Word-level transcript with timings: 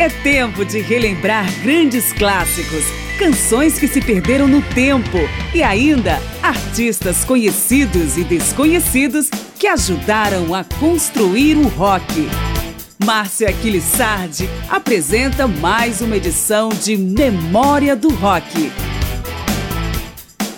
É 0.00 0.08
tempo 0.08 0.64
de 0.64 0.80
relembrar 0.80 1.44
grandes 1.60 2.12
clássicos, 2.12 2.84
canções 3.18 3.80
que 3.80 3.88
se 3.88 4.00
perderam 4.00 4.46
no 4.46 4.62
tempo 4.62 5.18
e 5.52 5.60
ainda 5.60 6.20
artistas 6.40 7.24
conhecidos 7.24 8.16
e 8.16 8.22
desconhecidos 8.22 9.28
que 9.58 9.66
ajudaram 9.66 10.54
a 10.54 10.62
construir 10.62 11.56
o 11.56 11.66
rock. 11.66 12.28
Márcia 13.04 13.48
Aquilissardi 13.48 14.48
apresenta 14.70 15.48
mais 15.48 16.00
uma 16.00 16.16
edição 16.16 16.68
de 16.68 16.96
Memória 16.96 17.96
do 17.96 18.10
Rock. 18.14 18.70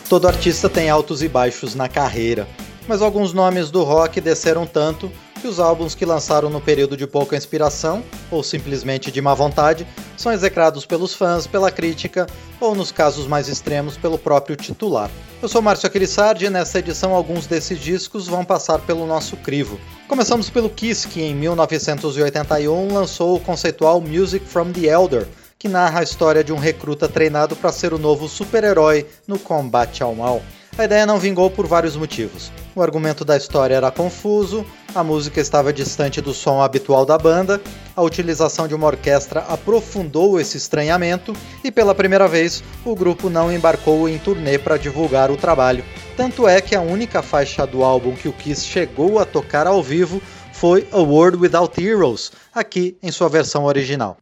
Todo 0.06 0.28
artista 0.28 0.68
tem 0.68 0.90
altos 0.90 1.22
e 1.22 1.28
baixos 1.28 1.74
na 1.74 1.88
carreira, 1.88 2.46
mas 2.86 3.00
alguns 3.00 3.32
nomes 3.32 3.70
do 3.70 3.84
rock 3.84 4.20
desceram 4.20 4.66
tanto 4.66 5.10
que 5.40 5.48
os 5.48 5.58
álbuns 5.58 5.94
que 5.94 6.04
lançaram 6.04 6.50
no 6.50 6.60
período 6.60 6.96
de 6.96 7.06
pouca 7.06 7.36
inspiração, 7.36 8.04
ou 8.30 8.42
simplesmente 8.42 9.10
de 9.10 9.20
má 9.20 9.34
vontade, 9.34 9.86
são 10.16 10.30
execrados 10.30 10.84
pelos 10.84 11.14
fãs, 11.14 11.46
pela 11.46 11.70
crítica, 11.70 12.26
ou 12.60 12.74
nos 12.74 12.92
casos 12.92 13.26
mais 13.26 13.48
extremos, 13.48 13.96
pelo 13.96 14.18
próprio 14.18 14.54
titular. 14.54 15.10
Eu 15.40 15.48
sou 15.48 15.62
Márcio 15.62 15.86
Aquilissardi 15.86 16.44
e 16.44 16.50
nesta 16.50 16.78
edição 16.78 17.14
alguns 17.14 17.46
desses 17.46 17.80
discos 17.80 18.28
vão 18.28 18.44
passar 18.44 18.80
pelo 18.80 19.06
nosso 19.06 19.36
crivo. 19.38 19.80
Começamos 20.06 20.50
pelo 20.50 20.68
Kiss, 20.68 21.08
que 21.08 21.22
em 21.22 21.34
1981 21.34 22.92
lançou 22.92 23.36
o 23.36 23.40
conceitual 23.40 24.00
Music 24.00 24.44
from 24.44 24.70
the 24.72 24.86
Elder, 24.86 25.26
que 25.58 25.68
narra 25.68 26.00
a 26.00 26.02
história 26.02 26.44
de 26.44 26.52
um 26.52 26.58
recruta 26.58 27.08
treinado 27.08 27.56
para 27.56 27.72
ser 27.72 27.94
o 27.94 27.98
novo 27.98 28.28
super-herói 28.28 29.06
no 29.26 29.38
combate 29.38 30.02
ao 30.02 30.14
mal. 30.14 30.42
A 30.80 30.84
ideia 30.84 31.04
não 31.04 31.18
vingou 31.18 31.50
por 31.50 31.66
vários 31.66 31.94
motivos. 31.94 32.50
O 32.74 32.80
argumento 32.80 33.22
da 33.22 33.36
história 33.36 33.74
era 33.74 33.90
confuso, 33.90 34.64
a 34.94 35.04
música 35.04 35.38
estava 35.38 35.74
distante 35.74 36.22
do 36.22 36.32
som 36.32 36.62
habitual 36.62 37.04
da 37.04 37.18
banda, 37.18 37.60
a 37.94 38.00
utilização 38.00 38.66
de 38.66 38.74
uma 38.74 38.86
orquestra 38.86 39.40
aprofundou 39.40 40.40
esse 40.40 40.56
estranhamento 40.56 41.34
e, 41.62 41.70
pela 41.70 41.94
primeira 41.94 42.26
vez, 42.26 42.64
o 42.82 42.94
grupo 42.94 43.28
não 43.28 43.52
embarcou 43.52 44.08
em 44.08 44.16
turnê 44.16 44.58
para 44.58 44.78
divulgar 44.78 45.30
o 45.30 45.36
trabalho. 45.36 45.84
Tanto 46.16 46.48
é 46.48 46.62
que 46.62 46.74
a 46.74 46.80
única 46.80 47.20
faixa 47.20 47.66
do 47.66 47.84
álbum 47.84 48.14
que 48.14 48.28
o 48.28 48.32
Kiss 48.32 48.64
chegou 48.64 49.18
a 49.18 49.26
tocar 49.26 49.66
ao 49.66 49.82
vivo 49.82 50.22
foi 50.50 50.88
A 50.92 50.98
World 50.98 51.36
Without 51.36 51.78
Heroes, 51.78 52.32
aqui 52.54 52.96
em 53.02 53.12
sua 53.12 53.28
versão 53.28 53.66
original. 53.66 54.16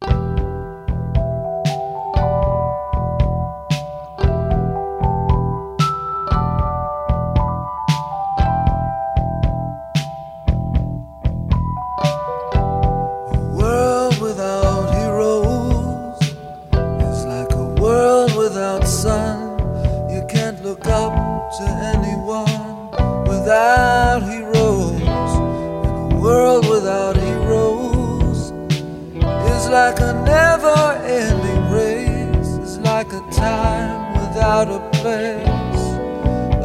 out 34.59 34.67
of 34.67 34.91
place, 34.91 35.47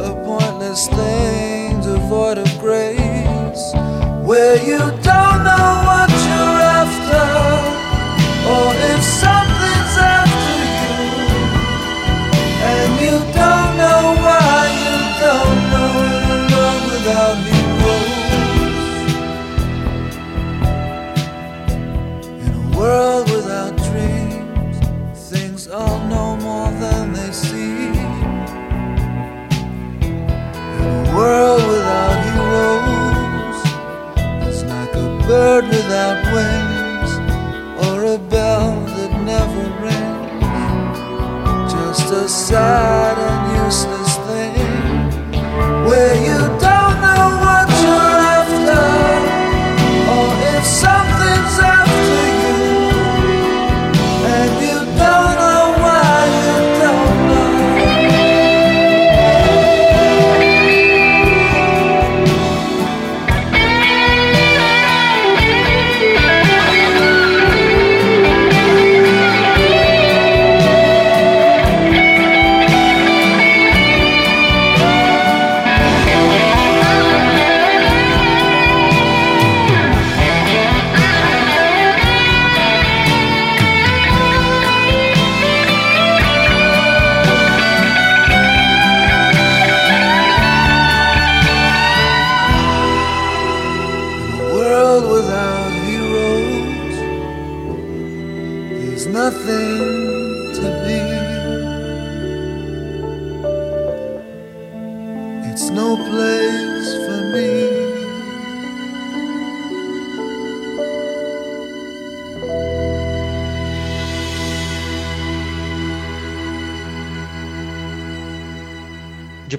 a 0.01 0.13
pointless 0.25 0.89
thing. 0.89 1.14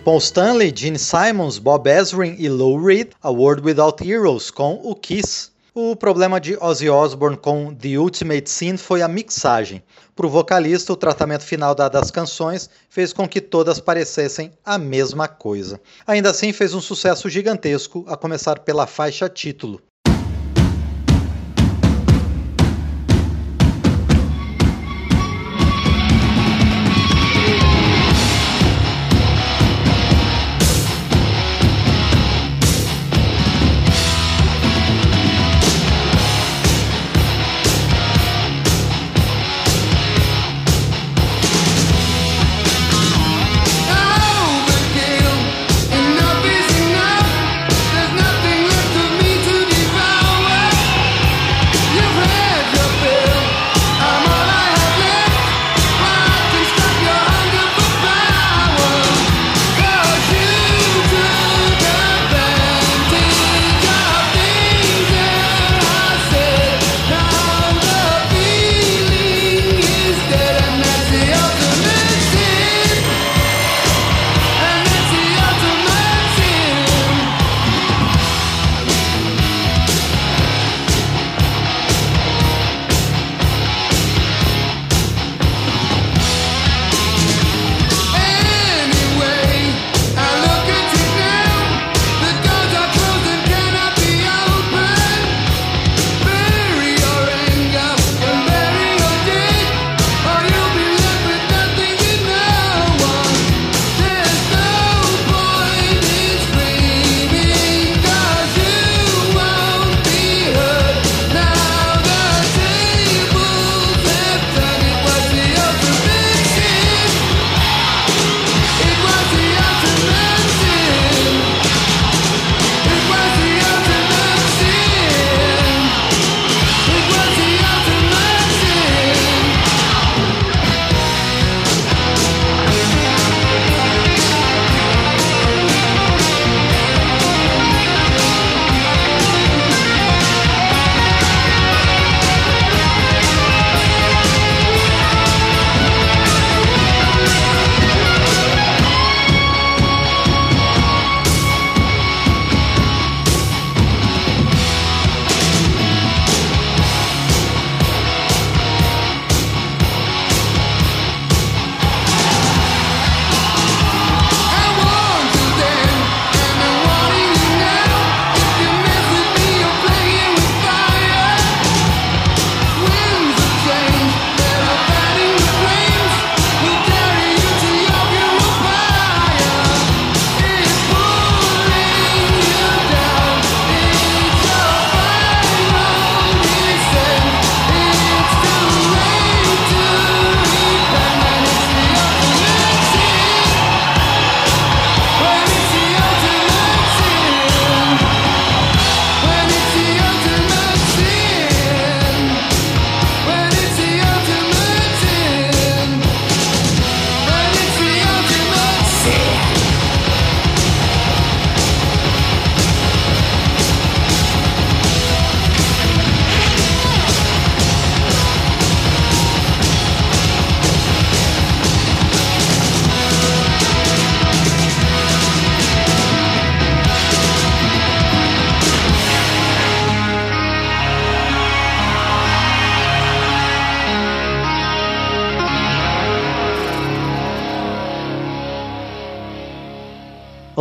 Paul 0.06 0.18
Stanley, 0.18 0.72
Gene 0.74 0.98
Simons, 0.98 1.58
Bob 1.58 1.88
Ezrin 1.88 2.36
e 2.38 2.48
Lou 2.48 2.84
Reed, 2.84 3.12
A 3.22 3.30
World 3.30 3.62
Without 3.62 4.02
Heroes 4.02 4.50
com 4.50 4.80
o 4.82 4.94
Kiss. 4.94 5.50
O 5.72 5.94
problema 5.94 6.40
de 6.40 6.56
Ozzy 6.60 6.88
Osbourne 6.88 7.36
com 7.36 7.74
The 7.74 7.98
Ultimate 7.98 8.48
Sin 8.48 8.76
foi 8.76 9.02
a 9.02 9.08
mixagem. 9.08 9.82
Para 10.14 10.26
o 10.26 10.30
vocalista, 10.30 10.92
o 10.92 10.96
tratamento 10.96 11.44
final 11.44 11.74
das 11.74 12.10
canções 12.10 12.70
fez 12.88 13.12
com 13.12 13.28
que 13.28 13.40
todas 13.40 13.78
parecessem 13.78 14.52
a 14.64 14.78
mesma 14.78 15.28
coisa. 15.28 15.80
Ainda 16.06 16.30
assim, 16.30 16.52
fez 16.52 16.72
um 16.72 16.80
sucesso 16.80 17.28
gigantesco, 17.28 18.04
a 18.08 18.16
começar 18.16 18.60
pela 18.60 18.86
faixa 18.86 19.28
título. 19.28 19.82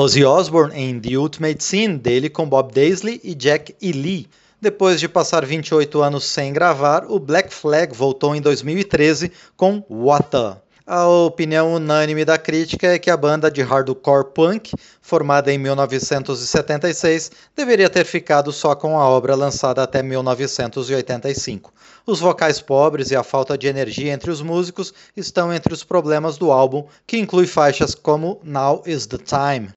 Ozzy 0.06 0.24
Osbourne 0.24 0.72
em 0.75 1.00
The 1.00 1.18
Ultimate 1.18 1.63
Sin, 1.63 1.98
dele 1.98 2.30
com 2.30 2.48
Bob 2.48 2.72
Daisley 2.72 3.19
e 3.24 3.34
Jack 3.34 3.75
E. 3.81 3.92
Lee. 3.92 4.30
Depois 4.62 5.00
de 5.00 5.10
passar 5.10 5.44
28 5.44 6.00
anos 6.00 6.25
sem 6.25 6.54
gravar, 6.54 7.07
o 7.10 7.18
Black 7.18 7.52
Flag 7.52 7.92
voltou 7.92 8.36
em 8.36 8.40
2013 8.40 9.31
com 9.57 9.84
the. 9.90 10.62
A 10.86 11.07
opinião 11.07 11.74
unânime 11.74 12.24
da 12.24 12.38
crítica 12.38 12.86
é 12.86 13.00
que 13.00 13.10
a 13.10 13.18
banda 13.18 13.50
de 13.50 13.63
hardcore 13.63 14.31
punk, 14.31 14.74
formada 15.02 15.52
em 15.52 15.57
1976, 15.57 17.31
deveria 17.56 17.90
ter 17.90 18.06
ficado 18.06 18.52
só 18.52 18.75
com 18.75 19.00
a 19.00 19.10
obra 19.10 19.34
lançada 19.34 19.81
até 19.81 20.04
1985. 20.04 21.74
Os 22.06 22.19
vocais 22.19 22.62
pobres 22.62 23.10
e 23.10 23.16
a 23.16 23.24
falta 23.24 23.57
de 23.57 23.66
energia 23.66 24.13
entre 24.13 24.30
os 24.30 24.44
músicos 24.44 24.94
estão 25.18 25.52
entre 25.52 25.74
os 25.74 25.84
problemas 25.84 26.38
do 26.38 26.52
álbum, 26.52 26.86
que 27.07 27.18
inclui 27.18 27.48
faixas 27.48 27.96
como 27.96 28.40
Now 28.44 28.84
is 28.86 29.07
the 29.07 29.18
Time. 29.18 29.72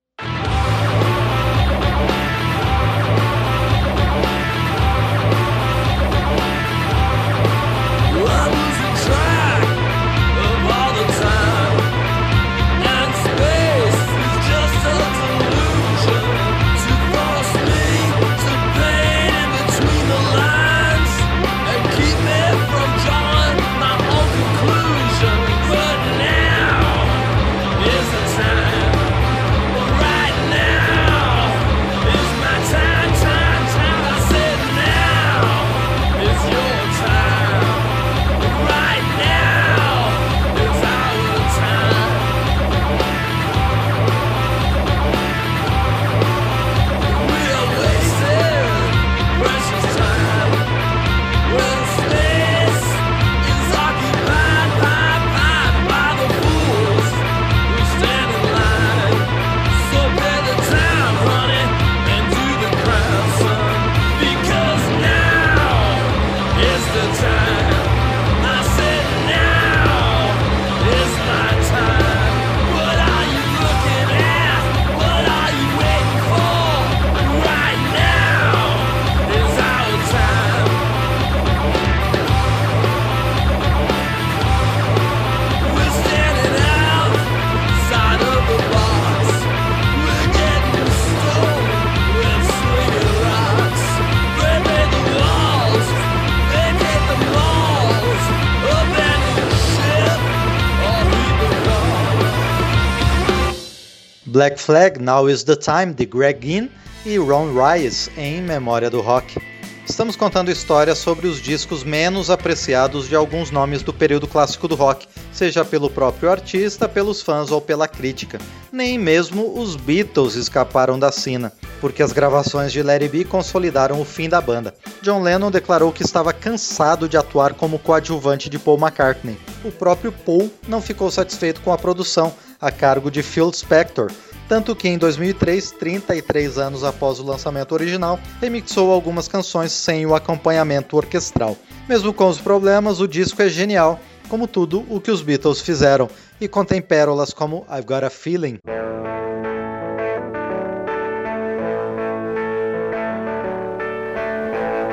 Black 104.48 104.62
Flag, 104.62 104.98
Now 104.98 105.28
is 105.28 105.44
the 105.44 105.56
Time, 105.56 105.92
de 105.92 106.06
Greg 106.06 106.38
Ginn 106.40 106.70
e 107.04 107.18
Ron 107.18 107.50
Rice, 107.52 108.10
em 108.16 108.40
Memória 108.40 108.88
do 108.88 109.02
Rock. 109.02 109.38
Estamos 109.86 110.16
contando 110.16 110.50
histórias 110.50 110.96
sobre 110.96 111.26
os 111.26 111.38
discos 111.38 111.84
menos 111.84 112.30
apreciados 112.30 113.06
de 113.06 113.14
alguns 113.14 113.50
nomes 113.50 113.82
do 113.82 113.92
período 113.92 114.26
clássico 114.26 114.66
do 114.66 114.74
rock, 114.74 115.06
seja 115.32 115.66
pelo 115.66 115.90
próprio 115.90 116.30
artista, 116.30 116.88
pelos 116.88 117.20
fãs 117.20 117.50
ou 117.50 117.60
pela 117.60 117.86
crítica. 117.86 118.38
Nem 118.72 118.98
mesmo 118.98 119.60
os 119.60 119.76
Beatles 119.76 120.34
escaparam 120.34 120.98
da 120.98 121.12
cena, 121.12 121.52
porque 121.78 122.02
as 122.02 122.12
gravações 122.12 122.72
de 122.72 122.82
Larry 122.82 123.08
B 123.08 123.24
consolidaram 123.24 124.00
o 124.00 124.04
fim 124.04 124.30
da 124.30 124.40
banda. 124.40 124.74
John 125.02 125.20
Lennon 125.20 125.50
declarou 125.50 125.92
que 125.92 126.02
estava 126.02 126.32
cansado 126.32 127.06
de 127.06 127.18
atuar 127.18 127.52
como 127.52 127.78
coadjuvante 127.78 128.48
de 128.48 128.58
Paul 128.58 128.78
McCartney. 128.78 129.38
O 129.62 129.70
próprio 129.70 130.10
Paul 130.10 130.50
não 130.66 130.80
ficou 130.80 131.10
satisfeito 131.10 131.60
com 131.60 131.70
a 131.70 131.76
produção, 131.76 132.32
a 132.60 132.70
cargo 132.70 133.10
de 133.10 133.22
Phil 133.22 133.52
Spector, 133.52 134.10
tanto 134.48 134.74
que 134.74 134.88
em 134.88 134.96
2003, 134.96 135.72
33 135.72 136.58
anos 136.58 136.82
após 136.82 137.20
o 137.20 137.24
lançamento 137.24 137.72
original, 137.72 138.18
remixou 138.40 138.90
algumas 138.90 139.28
canções 139.28 139.72
sem 139.72 140.06
o 140.06 140.14
acompanhamento 140.14 140.96
orquestral. 140.96 141.56
Mesmo 141.88 142.12
com 142.12 142.28
os 142.28 142.40
problemas, 142.40 143.00
o 143.00 143.06
disco 143.06 143.42
é 143.42 143.48
genial, 143.48 144.00
como 144.28 144.46
tudo 144.46 144.84
o 144.88 145.00
que 145.00 145.10
os 145.10 145.22
Beatles 145.22 145.60
fizeram, 145.60 146.08
e 146.40 146.48
contém 146.48 146.80
pérolas 146.80 147.32
como 147.32 147.66
I've 147.70 147.86
Got 147.86 148.04
a 148.04 148.10
Feeling. 148.10 148.58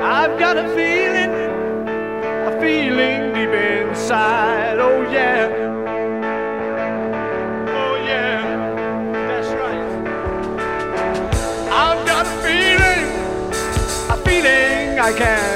I've 0.08 0.38
got 0.38 0.56
a 0.56 0.68
feeling, 0.74 1.30
a 2.46 2.60
feeling 2.60 3.32
deep 3.32 3.52
inside, 3.88 4.78
oh 4.80 5.02
yeah. 5.12 5.85
I 15.18 15.55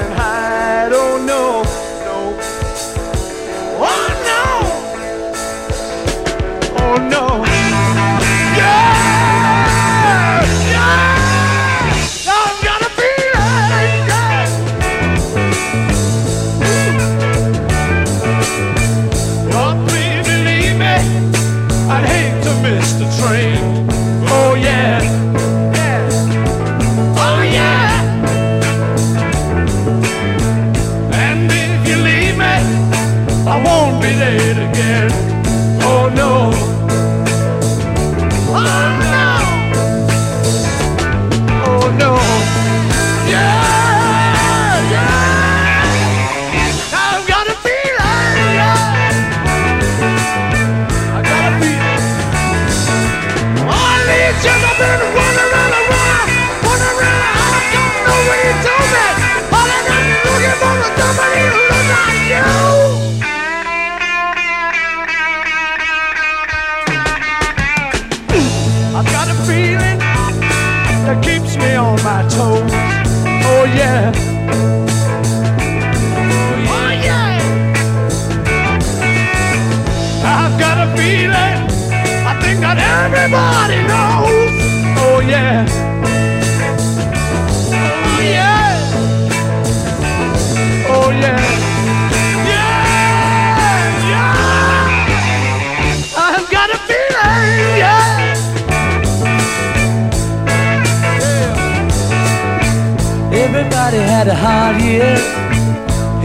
had 104.20 104.28
a 104.28 104.34
hard 104.34 104.76
year. 104.82 105.16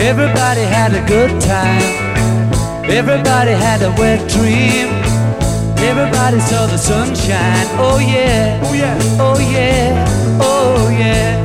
Everybody 0.10 0.64
had 0.78 0.92
a 0.94 1.04
good 1.08 1.32
time. 1.40 1.82
Everybody 2.92 3.52
had 3.52 3.82
a 3.84 3.92
wet 3.92 4.20
dream. 4.36 4.88
Everybody 5.80 6.42
saw 6.42 6.66
the 6.68 6.78
sunshine. 6.78 7.68
Oh 7.80 7.98
yeah. 8.00 8.60
Oh 8.66 8.74
yeah. 8.74 8.98
Oh 9.28 9.40
yeah. 9.40 9.92
Oh 10.42 10.90
yeah. 10.90 11.40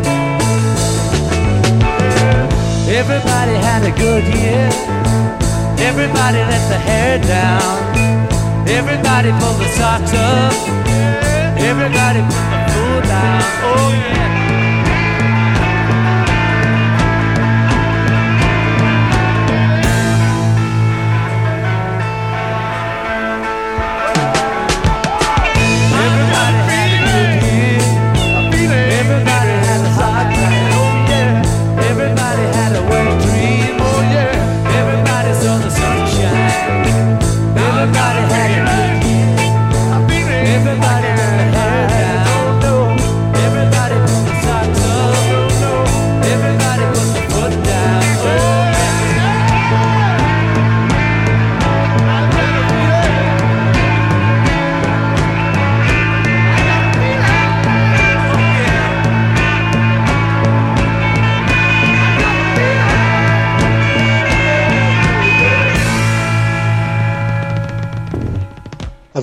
Everybody 3.00 3.54
had 3.68 3.82
a 3.86 3.94
good 4.04 4.24
year. 4.34 4.66
Everybody 5.88 6.40
let 6.52 6.64
the 6.72 6.80
hair 6.88 7.20
down. 7.38 7.76
Everybody 8.66 9.30
pulled 9.38 9.60
the 9.62 9.68
socks 9.78 10.12
up. 10.14 10.52
Everybody 11.70 12.20
put 12.30 12.46
the 12.52 12.60
foot 12.74 13.04
down. 13.04 13.42
Oh 13.70 13.90
yeah. 13.94 14.39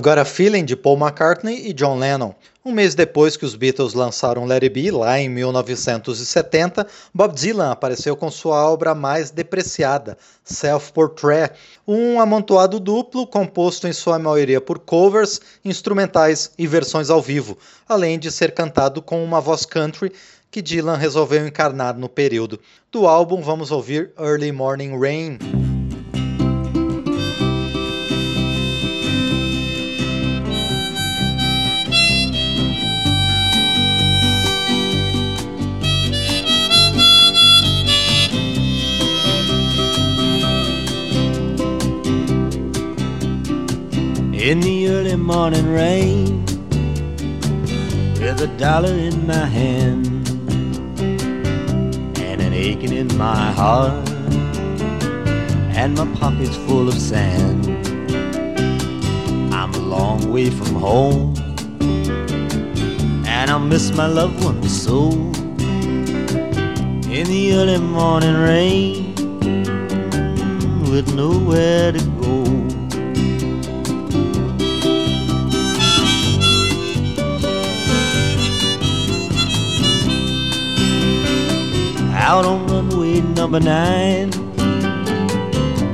Got 0.08 0.20
a 0.20 0.24
Feeling 0.24 0.64
de 0.64 0.78
Paul 0.78 0.98
McCartney 0.98 1.68
e 1.68 1.74
John 1.74 2.00
Lennon. 2.00 2.34
Um 2.64 2.72
mês 2.72 2.96
depois 2.96 3.36
que 3.36 3.44
os 3.44 3.56
Beatles 3.56 3.94
lançaram 3.94 4.46
Let 4.46 4.64
It 4.64 4.70
Be, 4.70 4.90
lá 4.90 5.20
em 5.20 5.28
1970, 5.28 6.88
Bob 7.14 7.36
Dylan 7.36 7.72
apareceu 7.72 8.16
com 8.16 8.32
sua 8.32 8.72
obra 8.72 8.96
mais 8.96 9.32
depreciada, 9.32 10.18
Self 10.46 10.94
Portrait, 10.94 11.52
um 11.86 12.22
amontoado 12.22 12.80
duplo 12.80 13.28
composto 13.28 13.86
em 13.86 13.92
sua 13.92 14.18
maioria 14.18 14.62
por 14.62 14.80
covers, 14.80 15.42
instrumentais 15.66 16.52
e 16.58 16.66
versões 16.66 17.10
ao 17.10 17.22
vivo, 17.22 17.58
além 17.86 18.18
de 18.18 18.32
ser 18.32 18.54
cantado 18.54 19.02
com 19.02 19.22
uma 19.22 19.42
voz 19.42 19.66
country 19.66 20.14
que 20.50 20.62
Dylan 20.62 20.96
resolveu 20.96 21.46
encarnar 21.46 21.98
no 21.98 22.08
período. 22.08 22.62
Do 22.90 23.06
álbum 23.06 23.42
vamos 23.42 23.72
ouvir 23.72 24.14
Early 24.18 24.54
Morning 24.54 24.98
Rain. 24.98 25.67
In 44.48 44.62
the 44.62 44.88
early 44.88 45.18
morning 45.18 45.74
rain 45.74 46.46
with 48.16 48.40
a 48.40 48.50
dollar 48.58 48.94
in 48.94 49.28
my 49.28 49.46
hand 49.46 50.08
and 52.18 52.40
an 52.42 52.54
aching 52.54 52.94
in 52.94 53.10
my 53.18 53.52
heart 53.52 54.10
and 55.76 55.98
my 55.98 56.08
pockets 56.16 56.56
full 56.66 56.88
of 56.88 56.94
sand. 56.94 57.68
I'm 59.54 59.74
a 59.74 59.80
long 59.80 60.32
way 60.32 60.50
from 60.50 60.76
home 60.76 61.36
and 63.28 63.52
I 63.52 63.58
miss 63.58 63.94
my 63.98 64.08
loved 64.08 64.42
ones 64.46 64.72
so. 64.82 65.10
In 67.18 67.26
the 67.36 67.54
early 67.54 67.80
morning 67.80 68.36
rain 68.36 69.14
with 70.90 71.14
nowhere 71.14 71.92
to 71.92 72.00
go. 72.00 72.17
Out 82.28 82.44
on 82.44 82.68
runway 82.68 83.22
number 83.22 83.58
nine. 83.58 84.30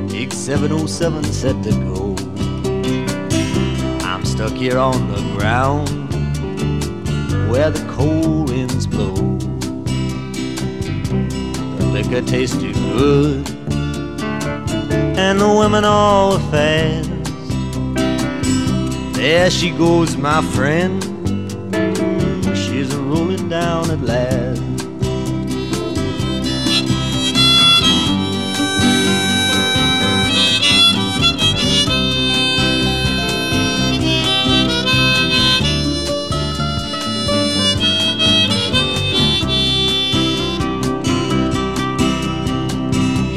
Big 0.08 0.32
707 0.32 1.22
set 1.22 1.62
to 1.62 1.70
go. 1.70 2.16
I'm 4.04 4.24
stuck 4.24 4.50
here 4.50 4.76
on 4.76 5.12
the 5.12 5.20
ground 5.36 5.88
where 7.48 7.70
the 7.70 7.88
cold 7.92 8.50
winds 8.50 8.84
blow. 8.84 9.14
The 11.76 11.86
liquor 11.92 12.20
tastes 12.26 12.56
good, 12.56 13.48
and 15.16 15.40
the 15.40 15.54
women 15.56 15.84
all 15.84 16.40
fast. 16.50 17.10
There 19.14 19.48
she 19.50 19.70
goes, 19.70 20.16
my 20.16 20.42
friend. 20.42 21.03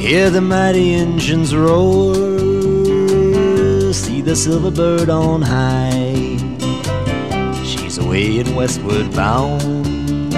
Hear 0.08 0.30
the 0.30 0.40
mighty 0.40 0.94
engines 0.94 1.54
roar, 1.54 2.16
see 3.92 4.22
the 4.22 4.38
silver 4.38 4.72
bird 4.72 5.10
on 5.10 5.42
high. 5.42 6.38
She's 7.66 7.98
away 7.98 8.40
and 8.40 8.56
westward 8.56 9.14
bound, 9.14 10.34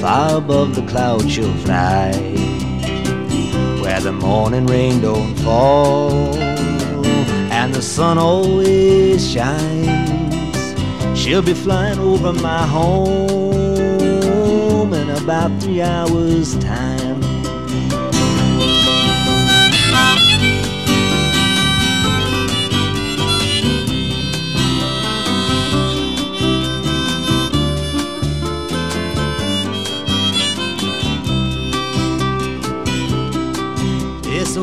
far 0.00 0.38
above 0.38 0.74
the 0.74 0.86
clouds 0.86 1.30
she'll 1.30 1.52
fly, 1.66 2.12
where 3.82 4.00
the 4.00 4.12
morning 4.12 4.66
rain 4.66 5.02
don't 5.02 5.34
fall 5.40 6.34
and 7.52 7.74
the 7.74 7.82
sun 7.82 8.16
always 8.16 9.30
shines. 9.30 10.74
She'll 11.14 11.42
be 11.42 11.52
flying 11.52 11.98
over 11.98 12.32
my 12.32 12.66
home 12.66 13.74
in 14.94 15.10
about 15.10 15.60
three 15.60 15.82
hours' 15.82 16.56
time. 16.56 16.97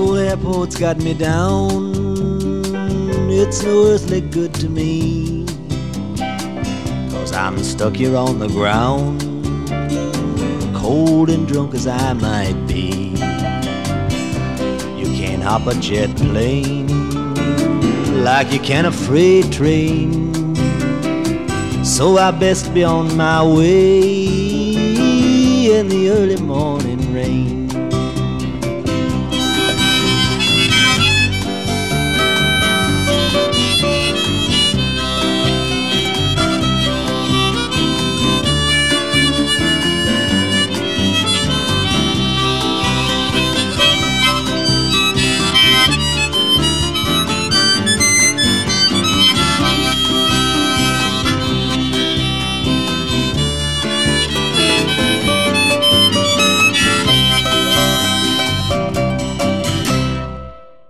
Old 0.06 0.18
airport's 0.20 0.78
got 0.78 0.98
me 0.98 1.14
down. 1.14 1.94
It's 3.30 3.64
no 3.64 3.88
earthly 3.88 4.22
good 4.22 4.54
to 4.56 4.70
me. 4.70 5.46
Cause 7.12 7.32
I'm 7.34 7.58
stuck 7.64 7.96
here 7.96 8.16
on 8.16 8.40
the 8.40 8.48
ground, 8.48 9.22
cold 10.76 11.30
and 11.30 11.48
drunk 11.48 11.74
as 11.74 11.88
I 11.88 12.14
might 12.14 12.56
be. 12.68 13.16
You 15.00 15.08
can't 15.20 15.42
hop 15.42 15.66
a 15.68 15.74
jet 15.80 16.16
plane 16.18 16.88
like 18.24 18.52
you 18.52 18.60
can 18.60 18.86
a 18.86 18.92
freight 18.92 19.52
train. 19.52 20.34
So 21.84 22.18
I 22.18 22.32
best 22.32 22.74
be 22.74 22.84
on 22.84 23.16
my 23.18 23.44
way 23.44 24.26
in 25.78 25.90
the 25.90 26.10
early 26.10 26.42
morning 26.42 27.14
rain. 27.14 27.55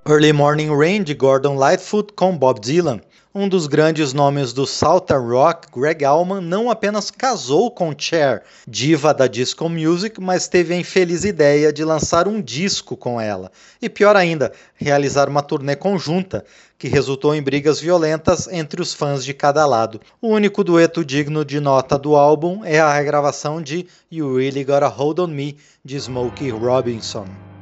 Early 0.08 0.32
Morning 0.32 0.70
Rain 0.70 1.02
de 1.02 1.15
Gordon 1.15 1.56
Lightfoot 1.56 2.13
com 2.13 2.38
Bob 2.38 2.60
Dylan. 2.60 3.02
Um 3.34 3.50
dos 3.50 3.65
grandes 3.65 4.13
nomes 4.13 4.54
do 4.54 4.68
Southern 4.68 5.28
Rock, 5.28 5.68
Greg 5.76 6.06
Allman, 6.06 6.41
não 6.41 6.70
apenas 6.70 7.10
casou 7.10 7.72
com 7.72 7.91
Cher, 7.98 8.44
diva 8.68 9.15
da 9.15 9.26
disco 9.26 9.68
music, 9.68 10.22
mas 10.22 10.48
teve 10.48 10.76
a 10.76 10.78
infeliz 10.78 11.24
ideia 11.24 11.74
de 11.74 11.84
lançar 11.84 12.28
um 12.28 12.39
disco 12.39 12.96
com 12.96 13.20
ela. 13.20 13.52
E 13.82 13.89
pior 13.89 14.15
ainda, 14.15 14.52
realizar 14.76 15.28
uma 15.28 15.41
turnê 15.41 15.76
conjunta, 15.76 16.46
que 16.78 16.88
resultou 16.88 17.34
em 17.34 17.41
brigas 17.41 17.82
violentas 17.82 18.48
entre 18.48 18.84
os 18.84 18.94
fãs 18.94 19.26
de 19.26 19.34
cada 19.34 19.65
lado. 19.65 20.00
O 20.22 20.28
único 20.28 20.63
dueto 20.63 21.04
digno 21.04 21.44
de 21.44 21.60
nota 21.60 21.98
do 21.98 22.15
álbum 22.15 22.63
é 22.63 22.80
a 22.80 22.94
regravação 22.94 23.60
de 23.60 23.88
You 24.12 24.38
Really 24.38 24.63
Gotta 24.63 24.88
Hold 24.88 25.18
On 25.18 25.28
Me, 25.28 25.58
de 25.84 26.00
Smokey 26.00 26.52
Robinson. 26.52 27.55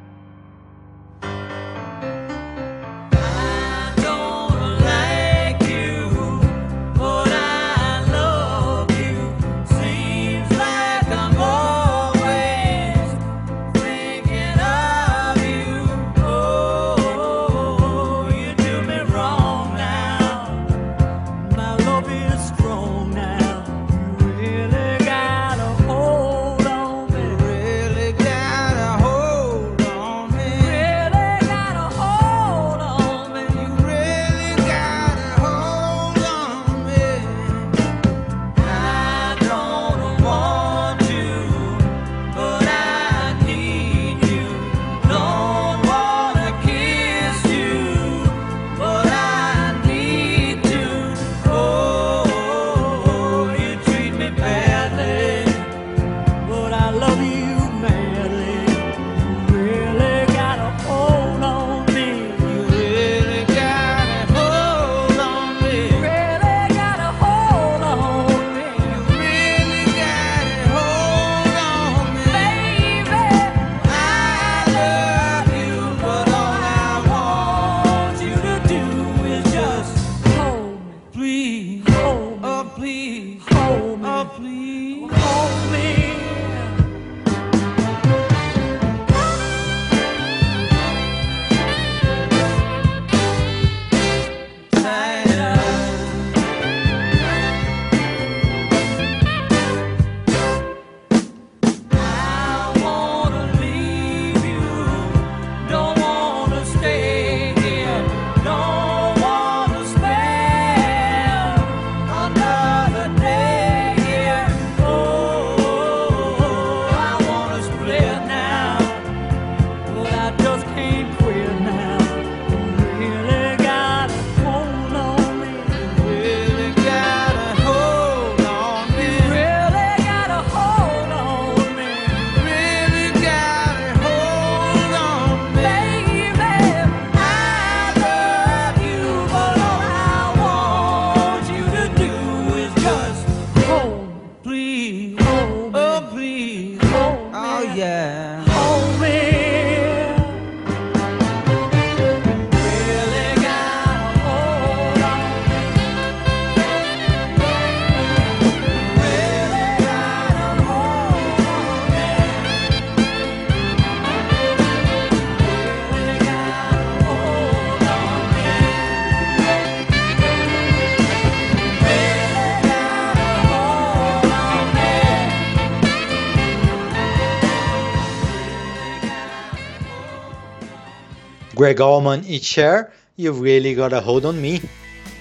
Greg 181.63 181.81
Allman 181.81 182.21
e 182.27 182.43
Cher, 182.43 182.89
You 183.17 183.41
Really 183.41 183.73
Got 183.73 183.93
a 183.93 183.99
Hold 183.99 184.25
on 184.25 184.33
Me. 184.33 184.61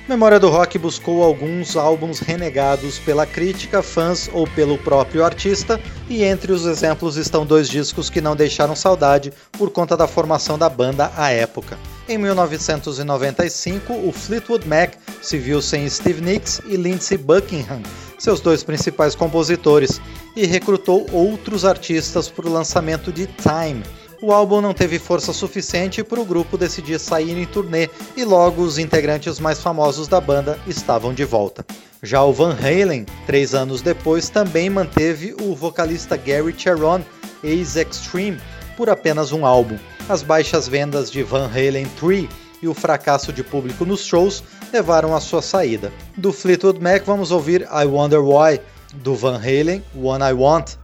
Memória 0.09 0.41
do 0.41 0.49
Rock 0.49 0.77
buscou 0.77 1.23
alguns 1.23 1.77
álbuns 1.77 2.19
renegados 2.19 2.99
pela 2.99 3.25
crítica, 3.25 3.81
fãs 3.81 4.29
ou 4.33 4.45
pelo 4.49 4.77
próprio 4.77 5.25
artista, 5.25 5.81
e 6.09 6.25
entre 6.25 6.51
os 6.51 6.67
exemplos 6.67 7.17
estão 7.17 7.47
dois 7.47 7.69
discos 7.69 8.11
que 8.11 8.21
não 8.21 8.35
deixaram 8.35 8.75
saudade 8.75 9.33
por 9.53 9.71
conta 9.71 9.97
da 9.97 10.09
formação 10.09 10.59
da 10.59 10.69
banda 10.69 11.13
à 11.17 11.31
época. 11.31 11.79
Em 12.09 12.19
1995, 12.19 13.93
o 13.93 14.11
Fleetwood 14.11 14.67
Mac 14.67 14.95
se 15.23 15.39
viu 15.39 15.63
sem 15.63 15.89
Steve 15.89 16.23
Nicks 16.23 16.61
e 16.67 16.77
Lindsey 16.77 17.17
Buckingham, 17.17 17.83
seus 18.19 18.41
dois 18.41 18.65
principais 18.65 19.15
compositores, 19.15 20.01
e 20.35 20.45
recrutou 20.45 21.07
outros 21.13 21.65
artistas 21.65 22.29
para 22.29 22.49
o 22.49 22.53
lançamento 22.53 23.13
de 23.13 23.29
Time, 23.29 23.85
o 24.23 24.33
álbum 24.33 24.61
não 24.61 24.73
teve 24.73 25.01
força 25.01 25.33
suficiente 25.33 26.05
para 26.05 26.21
o 26.21 26.25
grupo 26.25 26.57
decidir 26.57 27.01
sair 27.01 27.37
em 27.37 27.45
turnê 27.45 27.91
e 28.17 28.25
logo 28.25 28.63
os 28.63 28.79
integrantes 28.79 29.41
mais 29.41 29.61
famosos 29.61 30.07
da 30.07 30.21
banda 30.21 30.59
estavam 30.67 31.13
de 31.13 31.25
volta. 31.25 31.67
Já 32.01 32.23
o 32.23 32.33
Van 32.33 32.57
Halen, 32.57 33.05
três 33.27 33.53
anos 33.53 33.83
depois, 33.83 34.29
também 34.29 34.71
manteve 34.71 35.35
o 35.43 35.57
vocalista 35.57 36.17
Gary 36.17 36.55
Cherone, 36.57 37.05
ex-Extreme, 37.43 38.41
por 38.77 38.89
apenas 38.89 39.33
um 39.33 39.45
álbum. 39.45 39.77
As 40.09 40.23
baixas 40.23 40.69
vendas 40.69 41.11
de 41.11 41.25
Van 41.25 41.47
Halen 41.47 41.87
3 41.99 42.29
e 42.63 42.69
o 42.69 42.75
fracasso 42.75 43.33
de 43.33 43.43
público 43.43 43.85
nos 43.85 44.05
shows 44.05 44.45
levaram 44.73 45.17
à 45.17 45.21
sua 45.21 45.43
saída. 45.43 45.93
Do 46.17 46.33
Fleetwood 46.33 46.81
Mac 46.81 47.05
vamos 47.05 47.33
ouvir 47.33 47.63
I 47.63 47.85
Wonder 47.87 48.21
Why, 48.21 48.61
do 48.95 49.17
Van 49.17 49.37
Halen 49.37 49.83
One 49.97 50.25
I 50.25 50.33
Want, 50.33 50.77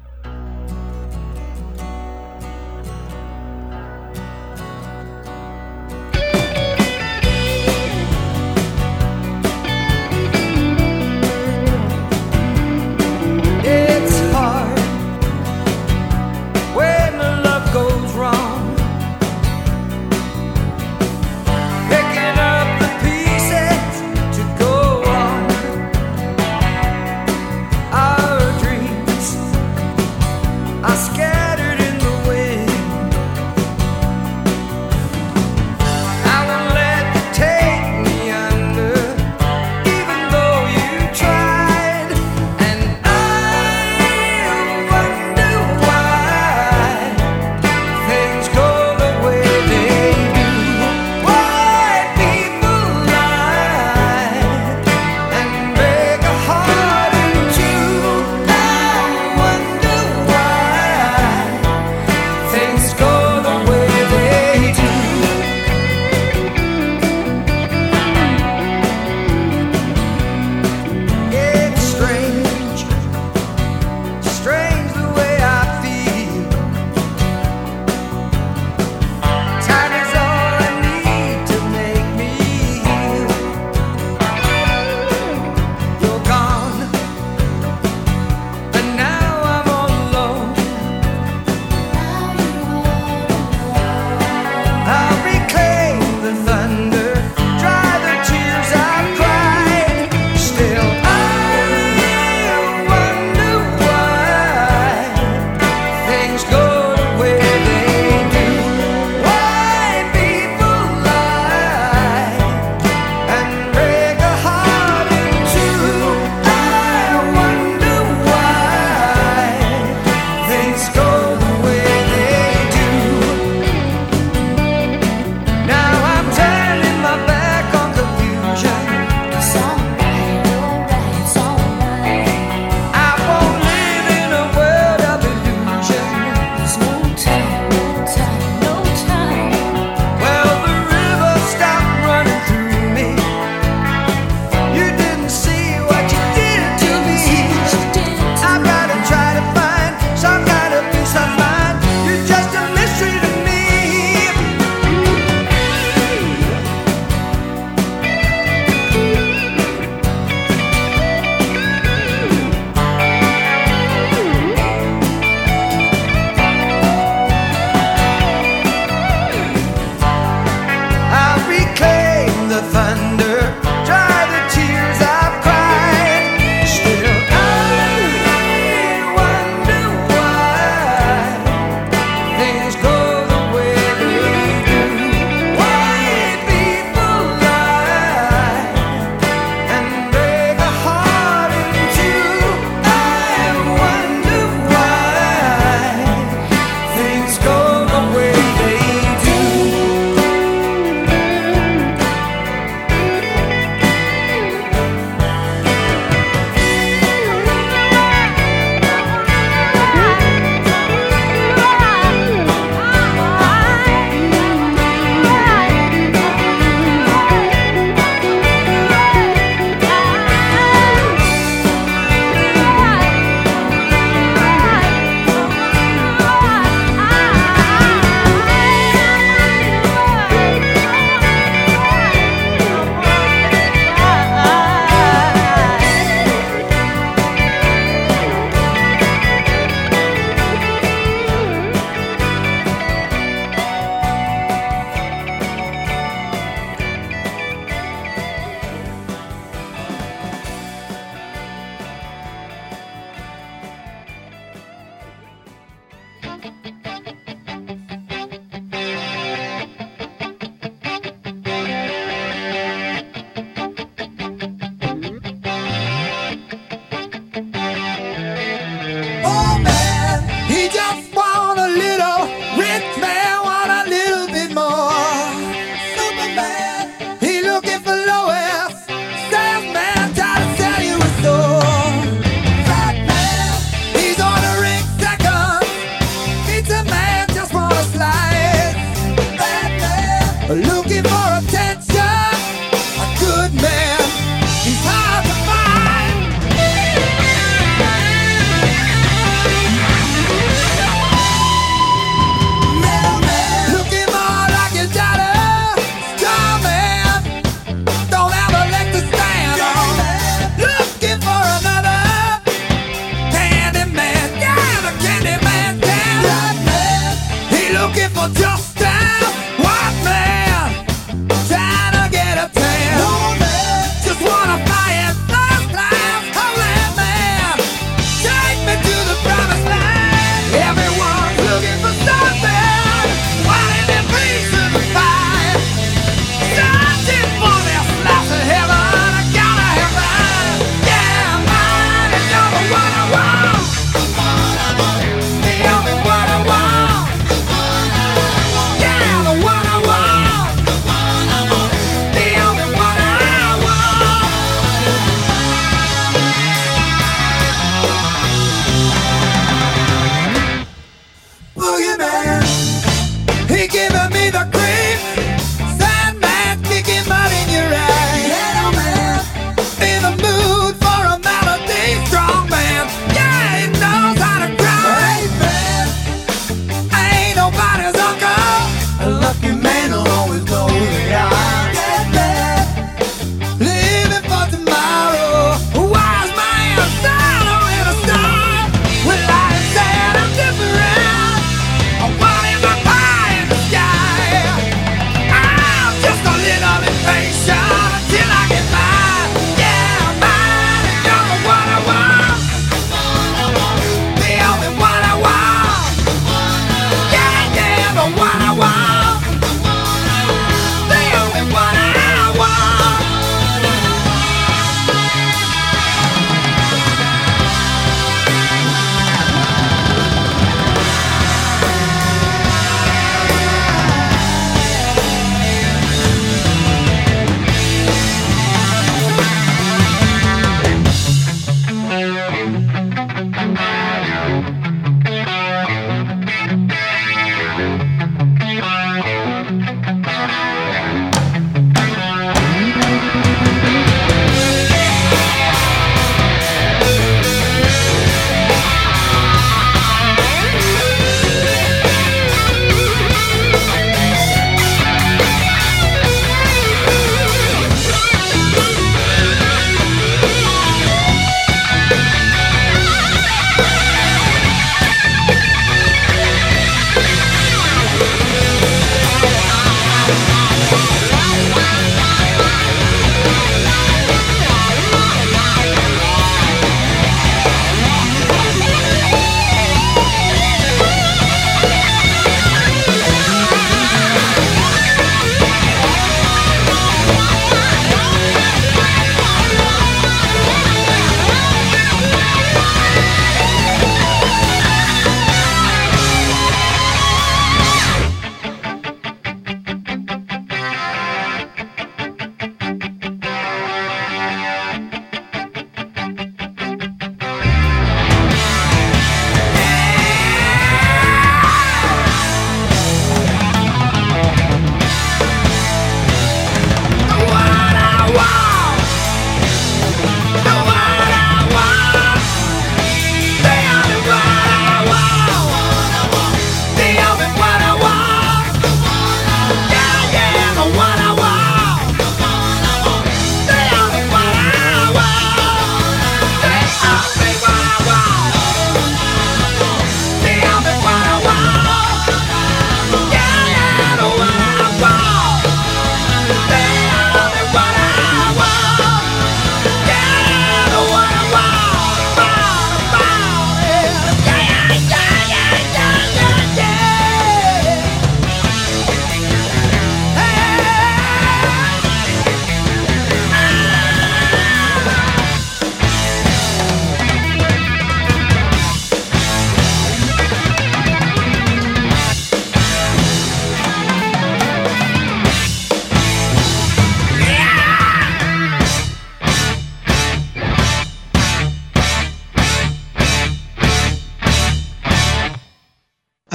looking 317.89 318.11
for 318.11 318.29
justice. 318.35 319.08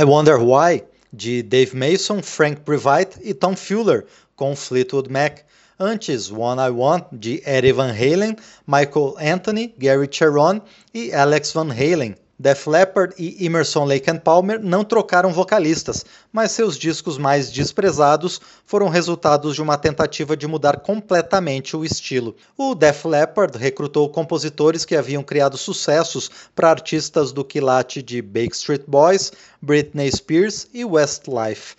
I 0.04 0.06
Wonder 0.06 0.38
Why, 0.38 0.84
de 1.14 1.42
Dave 1.42 1.74
Mason, 1.74 2.22
Frank 2.22 2.66
Previte 2.66 3.18
e 3.24 3.34
Tom 3.34 3.56
Fuller, 3.56 4.06
com 4.36 4.54
Fleetwood 4.54 5.10
Mac. 5.10 5.46
Antes, 5.80 6.30
One 6.30 6.60
I 6.60 6.72
Want, 6.72 7.06
de 7.14 7.42
Eddie 7.46 7.72
Van 7.72 7.90
Halen, 7.90 8.36
Michael 8.68 9.16
Anthony, 9.18 9.74
Gary 9.80 10.10
Cherone 10.12 10.62
e 10.94 11.14
Alex 11.14 11.54
Van 11.54 11.70
Halen. 11.70 12.18
Def 12.44 12.68
Leppard 12.68 13.16
e 13.18 13.46
Emerson 13.46 13.86
Lake 13.86 14.12
and 14.12 14.18
Palmer 14.18 14.60
não 14.62 14.84
trocaram 14.84 15.32
vocalistas, 15.32 16.06
mas 16.30 16.52
seus 16.52 16.78
discos 16.78 17.18
mais 17.18 17.50
desprezados 17.50 18.42
foram 18.66 18.90
resultados 18.90 19.56
de 19.56 19.62
uma 19.62 19.78
tentativa 19.78 20.36
de 20.36 20.46
mudar 20.46 20.82
completamente 20.82 21.78
o 21.78 21.86
estilo. 21.86 22.36
O 22.58 22.76
Def 22.76 23.06
Leppard 23.06 23.58
recrutou 23.58 24.10
compositores 24.10 24.84
que 24.84 24.94
haviam 24.94 25.24
criado 25.24 25.58
sucessos 25.58 26.30
para 26.54 26.70
artistas 26.70 27.32
do 27.32 27.46
quilate 27.46 28.02
de 28.02 28.22
Backstreet 28.22 28.84
Boys, 28.86 29.32
Britney 29.62 30.12
Spears 30.12 30.68
e 30.74 30.84
Westlife. 30.84 31.78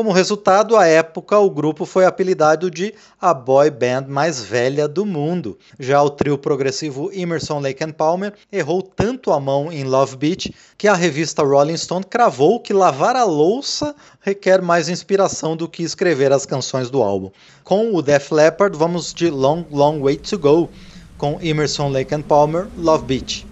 Como 0.00 0.12
resultado, 0.12 0.78
à 0.78 0.86
época, 0.86 1.38
o 1.38 1.50
grupo 1.50 1.84
foi 1.84 2.06
apelidado 2.06 2.70
de 2.70 2.94
a 3.20 3.34
boy 3.34 3.68
band 3.68 4.06
mais 4.08 4.40
velha 4.42 4.88
do 4.88 5.04
mundo. 5.04 5.58
Já 5.78 6.02
o 6.02 6.08
trio 6.08 6.38
progressivo 6.38 7.10
Emerson 7.12 7.60
Lake 7.60 7.84
and 7.84 7.92
Palmer 7.92 8.32
errou 8.50 8.80
tanto 8.80 9.30
a 9.30 9.38
mão 9.38 9.70
em 9.70 9.84
Love 9.84 10.16
Beach 10.16 10.54
que 10.78 10.88
a 10.88 10.94
revista 10.94 11.42
Rolling 11.42 11.76
Stone 11.76 12.06
cravou 12.06 12.60
que 12.60 12.72
lavar 12.72 13.14
a 13.14 13.24
louça 13.24 13.94
requer 14.22 14.62
mais 14.62 14.88
inspiração 14.88 15.54
do 15.54 15.68
que 15.68 15.82
escrever 15.82 16.32
as 16.32 16.46
canções 16.46 16.88
do 16.88 17.02
álbum. 17.02 17.30
Com 17.62 17.94
o 17.94 18.00
Def 18.00 18.32
Leppard, 18.32 18.74
vamos 18.78 19.12
de 19.12 19.28
Long 19.28 19.66
Long 19.70 20.00
Way 20.00 20.16
to 20.16 20.38
Go, 20.38 20.70
com 21.18 21.38
Emerson 21.42 21.90
Lake 21.90 22.14
and 22.14 22.22
Palmer, 22.22 22.68
Love 22.78 23.04
Beach. 23.04 23.49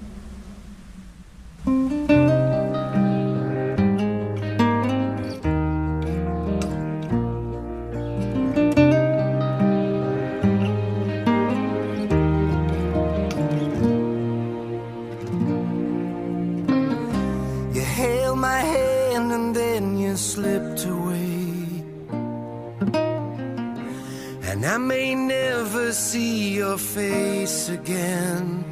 Again. 27.68 28.64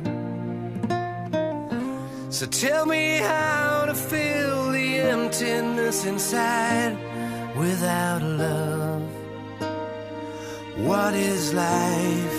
So 2.30 2.46
tell 2.46 2.86
me 2.86 3.18
how 3.18 3.84
to 3.86 3.94
fill 3.94 4.72
the 4.72 4.98
emptiness 4.98 6.04
inside 6.04 6.96
without 7.56 8.22
love? 8.22 9.02
What 10.76 11.14
is 11.14 11.54
life? 11.54 12.35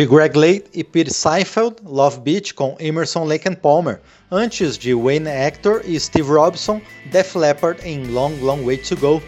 De 0.00 0.06
Greg 0.06 0.34
Lake 0.34 0.64
e 0.72 0.82
Pete 0.82 1.12
Seinfeld, 1.12 1.76
Love 1.84 2.20
Beach 2.20 2.54
com 2.54 2.74
Emerson 2.80 3.26
Lake 3.26 3.46
and 3.46 3.56
Palmer, 3.56 4.00
antes 4.30 4.78
de 4.78 4.94
Wayne 4.94 5.28
Hector 5.28 5.82
e 5.84 6.00
Steve 6.00 6.30
Robson, 6.30 6.80
Def 7.12 7.36
Leppard 7.36 7.86
em 7.86 8.06
Long 8.06 8.32
Long 8.40 8.64
Way 8.64 8.78
to 8.78 8.96
Go. 8.96 9.22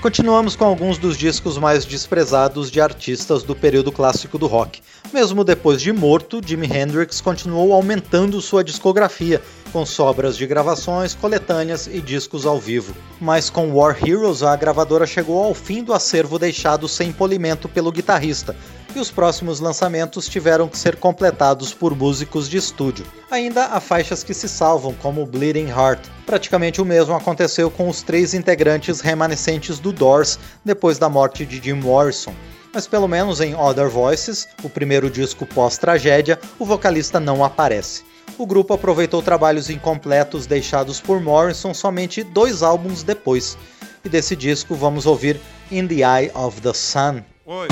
Continuamos 0.00 0.56
com 0.56 0.64
alguns 0.64 0.96
dos 0.96 1.18
discos 1.18 1.58
mais 1.58 1.84
desprezados 1.84 2.70
de 2.70 2.80
artistas 2.80 3.42
do 3.42 3.54
período 3.54 3.92
clássico 3.92 4.38
do 4.38 4.46
rock. 4.46 4.80
Mesmo 5.12 5.44
depois 5.44 5.82
de 5.82 5.92
morto, 5.92 6.40
Jimi 6.42 6.66
Hendrix 6.66 7.20
continuou 7.20 7.74
aumentando 7.74 8.40
sua 8.40 8.64
discografia, 8.64 9.42
com 9.72 9.84
sobras 9.84 10.38
de 10.38 10.46
gravações, 10.46 11.14
coletâneas 11.14 11.86
e 11.86 12.00
discos 12.00 12.46
ao 12.46 12.58
vivo. 12.58 12.94
Mas 13.20 13.50
com 13.50 13.72
War 13.72 13.98
Heroes, 14.02 14.42
a 14.42 14.56
gravadora 14.56 15.06
chegou 15.06 15.44
ao 15.44 15.52
fim 15.52 15.84
do 15.84 15.92
acervo 15.92 16.38
deixado 16.38 16.88
sem 16.88 17.12
polimento 17.12 17.68
pelo 17.68 17.92
guitarrista, 17.92 18.56
e 18.98 19.00
os 19.00 19.10
próximos 19.12 19.60
lançamentos 19.60 20.28
tiveram 20.28 20.68
que 20.68 20.76
ser 20.76 20.96
completados 20.96 21.72
por 21.72 21.96
músicos 21.96 22.48
de 22.48 22.56
estúdio. 22.56 23.06
Ainda 23.30 23.66
há 23.66 23.80
faixas 23.80 24.24
que 24.24 24.34
se 24.34 24.48
salvam, 24.48 24.92
como 24.94 25.24
Bleeding 25.24 25.68
Heart. 25.68 26.00
Praticamente 26.26 26.82
o 26.82 26.84
mesmo 26.84 27.14
aconteceu 27.14 27.70
com 27.70 27.88
os 27.88 28.02
três 28.02 28.34
integrantes 28.34 29.00
remanescentes 29.00 29.78
do 29.78 29.92
Doors 29.92 30.38
depois 30.64 30.98
da 30.98 31.08
morte 31.08 31.46
de 31.46 31.62
Jim 31.62 31.74
Morrison. 31.74 32.34
Mas 32.74 32.88
pelo 32.88 33.06
menos 33.06 33.40
em 33.40 33.54
Other 33.54 33.88
Voices, 33.88 34.48
o 34.64 34.68
primeiro 34.68 35.08
disco 35.08 35.46
pós-tragédia, 35.46 36.38
o 36.58 36.64
vocalista 36.64 37.20
não 37.20 37.44
aparece. 37.44 38.02
O 38.36 38.46
grupo 38.46 38.74
aproveitou 38.74 39.22
trabalhos 39.22 39.70
incompletos 39.70 40.44
deixados 40.44 41.00
por 41.00 41.20
Morrison 41.20 41.72
somente 41.72 42.24
dois 42.24 42.64
álbuns 42.64 43.04
depois. 43.04 43.56
E 44.04 44.08
desse 44.08 44.34
disco 44.34 44.74
vamos 44.74 45.06
ouvir 45.06 45.40
In 45.70 45.86
the 45.86 45.96
Eye 45.96 46.30
of 46.34 46.60
the 46.60 46.74
Sun. 46.74 47.22
Oi. 47.46 47.68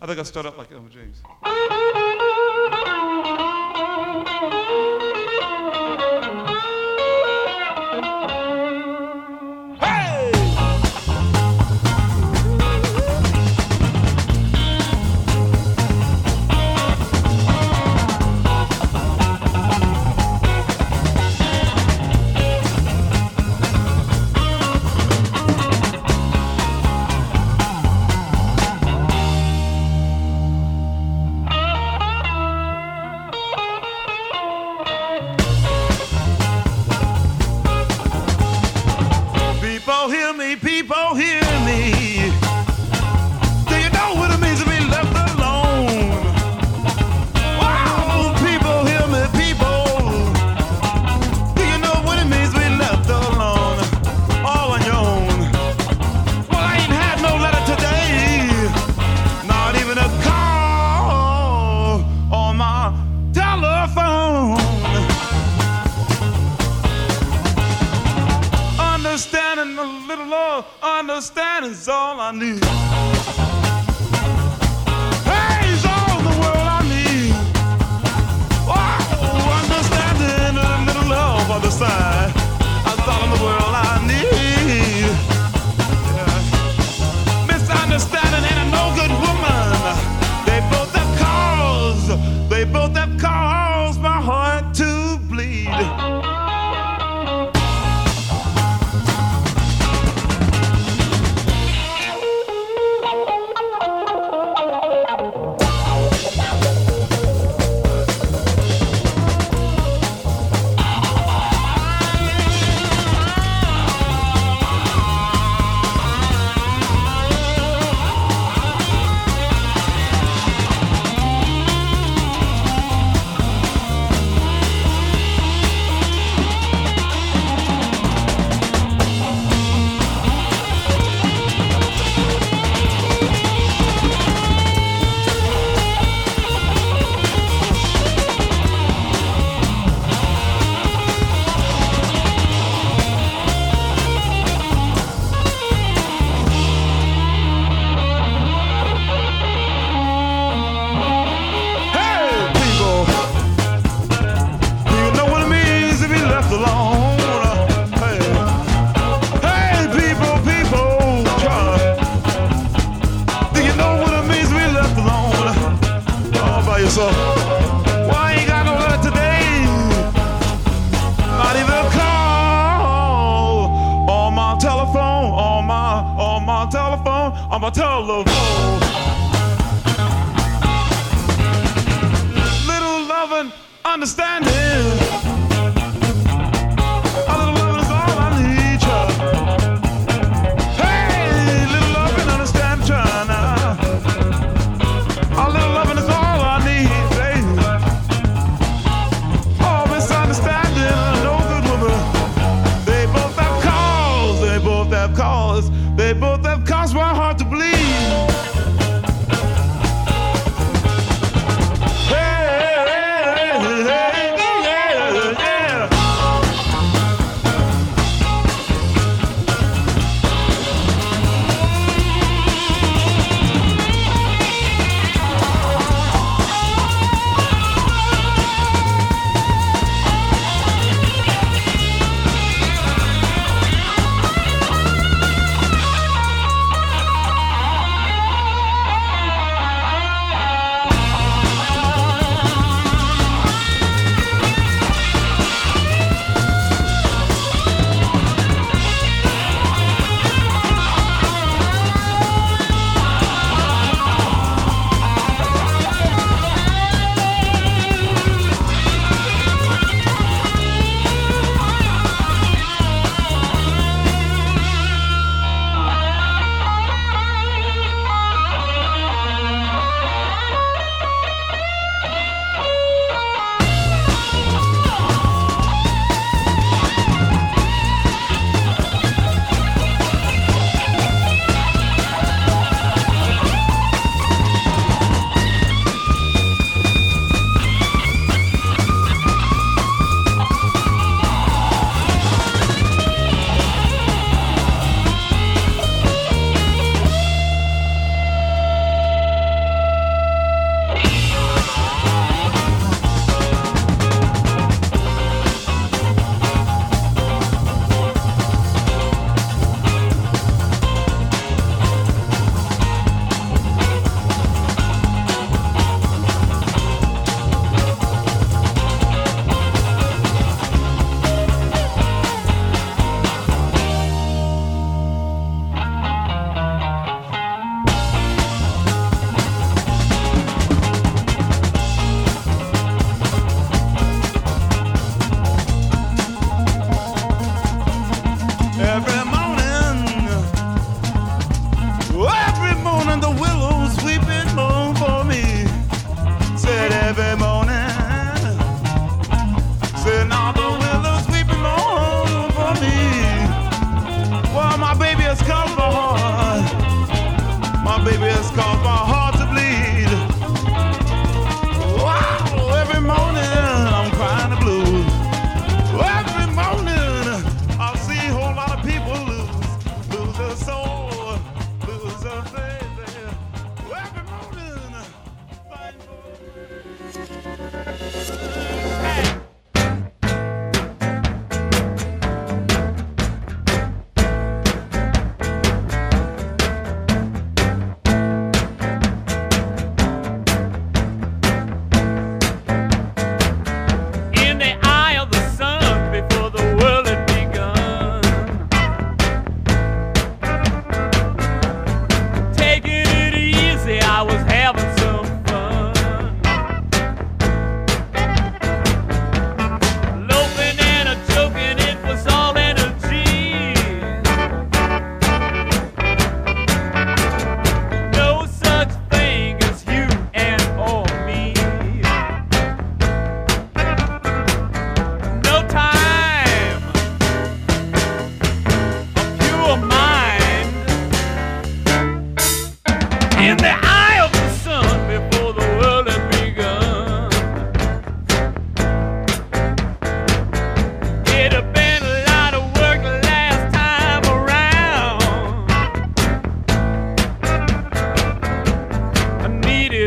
I 0.00 0.06
think 0.06 0.18
I 0.20 0.22
stood 0.22 0.46
up 0.46 0.56
like 0.56 0.70
Elmer 0.70 0.88
James. 0.90 1.22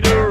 it 0.05 0.13
around. 0.13 0.30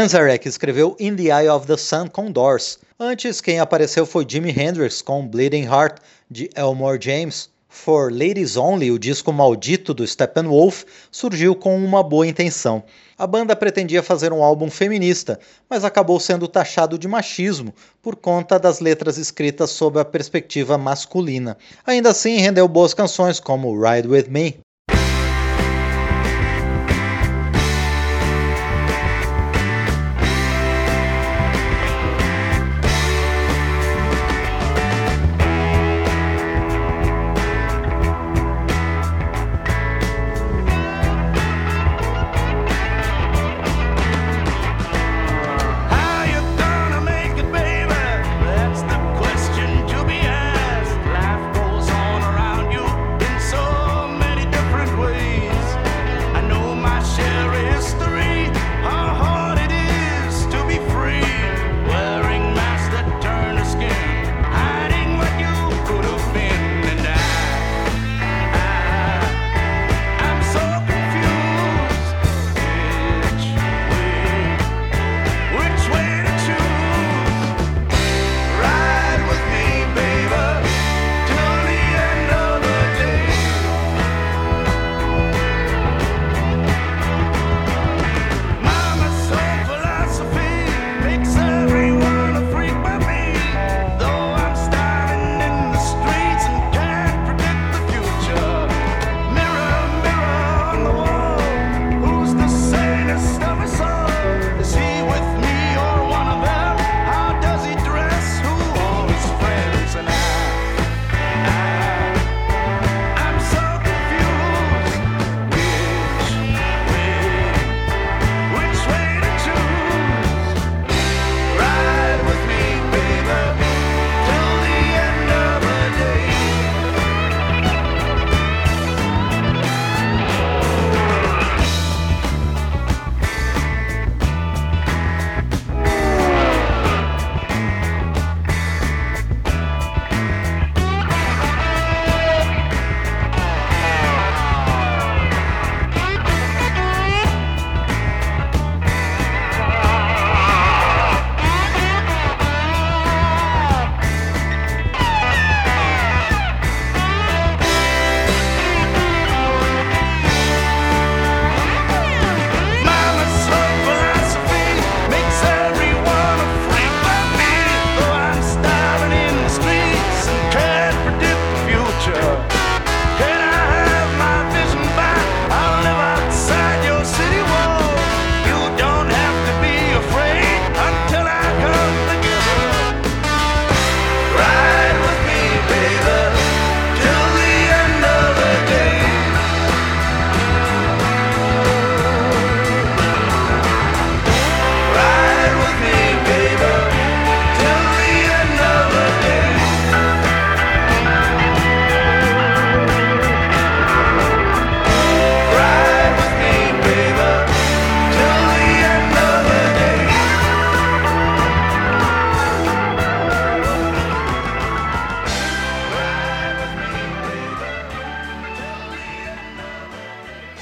Manzarek 0.00 0.48
escreveu 0.48 0.96
In 0.98 1.14
the 1.14 1.24
Eye 1.24 1.50
of 1.50 1.66
the 1.66 1.76
Sun 1.76 2.08
com 2.08 2.32
Doors. 2.32 2.78
Antes, 2.98 3.38
quem 3.42 3.60
apareceu 3.60 4.06
foi 4.06 4.24
Jimi 4.26 4.48
Hendrix 4.48 5.02
com 5.02 5.28
Bleeding 5.28 5.64
Heart, 5.64 5.98
de 6.30 6.48
Elmore 6.56 6.98
James. 6.98 7.50
For 7.68 8.10
Ladies 8.10 8.56
Only, 8.56 8.90
o 8.90 8.98
disco 8.98 9.30
maldito 9.30 9.92
do 9.92 10.06
Steppenwolf, 10.06 10.84
surgiu 11.12 11.54
com 11.54 11.76
uma 11.76 12.02
boa 12.02 12.26
intenção. 12.26 12.82
A 13.18 13.26
banda 13.26 13.54
pretendia 13.54 14.02
fazer 14.02 14.32
um 14.32 14.42
álbum 14.42 14.70
feminista, 14.70 15.38
mas 15.68 15.84
acabou 15.84 16.18
sendo 16.18 16.48
taxado 16.48 16.98
de 16.98 17.06
machismo 17.06 17.74
por 18.00 18.16
conta 18.16 18.58
das 18.58 18.80
letras 18.80 19.18
escritas 19.18 19.68
sob 19.68 20.00
a 20.00 20.04
perspectiva 20.04 20.78
masculina. 20.78 21.58
Ainda 21.86 22.08
assim, 22.08 22.38
rendeu 22.38 22.66
boas 22.66 22.94
canções 22.94 23.38
como 23.38 23.78
Ride 23.78 24.08
With 24.08 24.28
Me. 24.30 24.60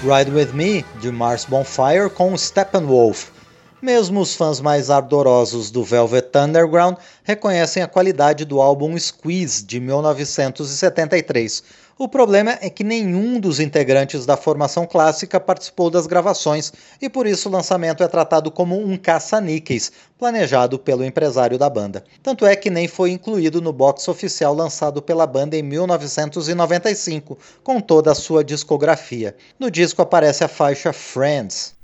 Ride 0.08 0.30
With 0.30 0.54
Me, 0.54 0.86
de 1.02 1.12
Mars 1.12 1.44
Bonfire, 1.44 2.08
com 2.08 2.34
Steppenwolf. 2.34 3.28
Mesmo 3.80 4.20
os 4.20 4.34
fãs 4.34 4.60
mais 4.60 4.90
ardorosos 4.90 5.70
do 5.70 5.84
Velvet 5.84 6.36
Underground 6.36 6.96
reconhecem 7.22 7.80
a 7.80 7.86
qualidade 7.86 8.44
do 8.44 8.60
álbum 8.60 8.98
Squeeze, 8.98 9.64
de 9.64 9.78
1973. 9.78 11.62
O 11.96 12.08
problema 12.08 12.58
é 12.60 12.70
que 12.70 12.82
nenhum 12.82 13.38
dos 13.38 13.60
integrantes 13.60 14.24
da 14.24 14.36
formação 14.36 14.84
clássica 14.84 15.38
participou 15.38 15.90
das 15.90 16.06
gravações 16.06 16.72
e 17.00 17.08
por 17.08 17.26
isso 17.26 17.48
o 17.48 17.52
lançamento 17.52 18.02
é 18.02 18.08
tratado 18.08 18.50
como 18.50 18.76
um 18.76 18.96
caça-níqueis, 18.96 19.92
planejado 20.18 20.78
pelo 20.78 21.04
empresário 21.04 21.58
da 21.58 21.70
banda. 21.70 22.04
Tanto 22.22 22.46
é 22.46 22.54
que 22.54 22.70
nem 22.70 22.88
foi 22.88 23.10
incluído 23.10 23.60
no 23.60 23.72
box 23.72 24.08
oficial 24.08 24.54
lançado 24.54 25.02
pela 25.02 25.26
banda 25.26 25.56
em 25.56 25.62
1995, 25.62 27.38
com 27.62 27.80
toda 27.80 28.10
a 28.10 28.14
sua 28.14 28.42
discografia. 28.44 29.36
No 29.58 29.70
disco 29.70 30.02
aparece 30.02 30.42
a 30.44 30.48
faixa 30.48 30.92
Friends. 30.92 31.74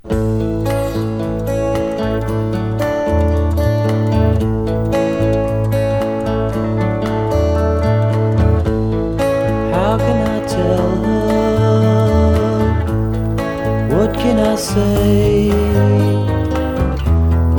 Say? 14.65 15.53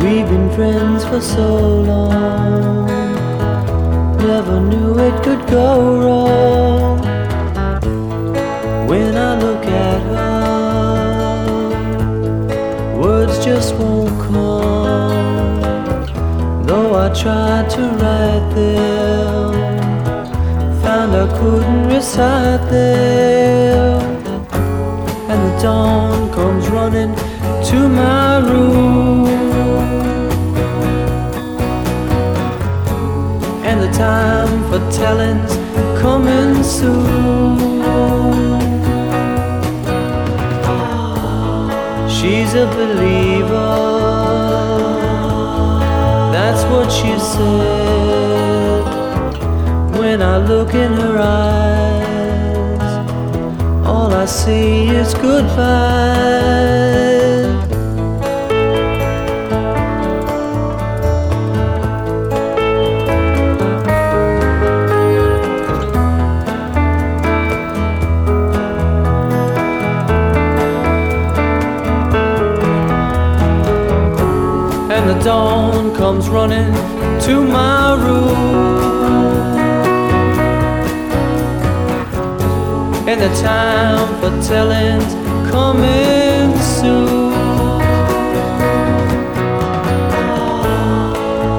We've 0.01 0.27
been 0.33 0.49
friends 0.57 1.05
for 1.05 1.21
so 1.21 1.49
long, 1.91 2.87
never 4.17 4.59
knew 4.59 4.97
it 5.07 5.23
could 5.23 5.45
go 5.47 5.67
wrong. 6.01 6.99
When 8.89 9.15
I 9.15 9.31
look 9.45 9.65
at 9.87 10.01
her, 10.13 11.45
words 12.99 13.35
just 13.45 13.75
won't 13.75 14.15
come. 14.27 15.15
Though 16.65 16.91
I 17.05 17.07
tried 17.23 17.69
to 17.75 17.81
write 18.01 18.47
them, 18.59 19.53
found 20.81 21.11
I 21.23 21.25
couldn't 21.37 21.83
recite 21.87 22.63
them, 22.69 24.01
and 25.31 25.39
the 25.47 25.53
dawn 25.61 26.14
to 26.91 27.89
my 27.89 28.37
room. 28.37 29.25
And 33.65 33.81
the 33.81 33.91
time 33.91 34.63
for 34.69 34.79
telling's 34.91 35.55
coming 35.99 36.63
soon. 36.63 37.57
She's 42.07 42.53
a 42.53 42.67
believer, 42.67 43.77
that's 46.31 46.63
what 46.71 46.91
she 46.91 47.17
said. 47.17 48.83
When 49.97 50.21
I 50.21 50.37
look 50.37 50.75
in 50.75 50.93
her 50.93 51.17
eyes, 51.17 51.84
I 54.25 54.27
see 54.27 54.87
is 54.87 55.13
goodbye. 55.13 55.61
And 74.89 75.07
the 75.07 75.23
dawn 75.23 75.95
comes 75.95 76.29
running 76.29 76.73
to 77.25 77.43
my 77.43 77.93
room. 77.93 78.74
The 83.15 83.29
time 83.41 84.07
for 84.19 84.31
telling's 84.45 85.13
coming 85.49 86.53
soon. 86.59 87.31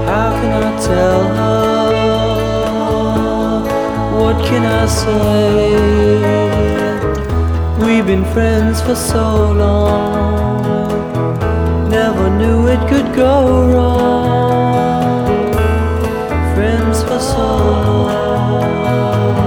How 0.06 0.28
can 0.38 0.50
I 0.62 0.64
tell 0.80 1.22
her? 1.38 1.86
What 4.20 4.36
can 4.46 4.64
I 4.66 4.86
say? 4.86 5.72
We've 7.84 8.06
been 8.06 8.24
friends 8.26 8.80
for 8.82 8.94
so 8.94 9.50
long. 9.52 11.00
Never 11.88 12.28
knew 12.38 12.68
it 12.68 12.86
could 12.88 13.14
go 13.16 13.66
wrong. 13.72 15.26
Friends 16.54 17.02
for 17.02 17.18
so 17.18 17.46
long. 18.12 19.45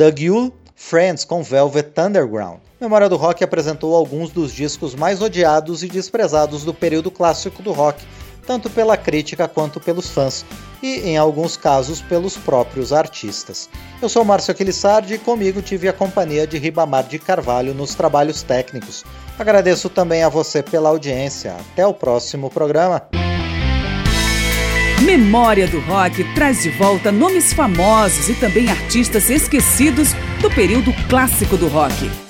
Doug 0.00 0.52
Friends 0.74 1.26
com 1.26 1.42
Velvet 1.42 1.92
Underground. 2.00 2.69
Memória 2.80 3.10
do 3.10 3.16
Rock 3.16 3.44
apresentou 3.44 3.94
alguns 3.94 4.30
dos 4.30 4.52
discos 4.52 4.94
mais 4.94 5.20
odiados 5.20 5.82
e 5.82 5.86
desprezados 5.86 6.64
do 6.64 6.72
período 6.72 7.10
clássico 7.10 7.62
do 7.62 7.72
rock, 7.72 8.02
tanto 8.46 8.70
pela 8.70 8.96
crítica 8.96 9.46
quanto 9.46 9.78
pelos 9.78 10.08
fãs, 10.08 10.46
e 10.82 11.00
em 11.00 11.18
alguns 11.18 11.58
casos 11.58 12.00
pelos 12.00 12.38
próprios 12.38 12.90
artistas. 12.90 13.68
Eu 14.00 14.08
sou 14.08 14.24
Márcio 14.24 14.52
Aquilissardi 14.52 15.14
e 15.14 15.18
comigo 15.18 15.60
tive 15.60 15.88
a 15.88 15.92
companhia 15.92 16.46
de 16.46 16.56
Ribamar 16.56 17.04
de 17.04 17.18
Carvalho 17.18 17.74
nos 17.74 17.94
trabalhos 17.94 18.42
técnicos. 18.42 19.04
Agradeço 19.38 19.90
também 19.90 20.22
a 20.22 20.30
você 20.30 20.62
pela 20.62 20.88
audiência. 20.88 21.56
Até 21.72 21.86
o 21.86 21.92
próximo 21.92 22.48
programa. 22.48 23.02
Memória 25.02 25.66
do 25.66 25.80
Rock 25.80 26.24
traz 26.34 26.62
de 26.62 26.70
volta 26.70 27.12
nomes 27.12 27.52
famosos 27.52 28.30
e 28.30 28.34
também 28.34 28.70
artistas 28.70 29.28
esquecidos 29.28 30.14
do 30.40 30.50
período 30.50 30.92
clássico 31.10 31.58
do 31.58 31.68
rock. 31.68 32.29